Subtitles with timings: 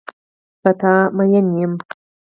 [0.61, 1.73] په تا مین یم.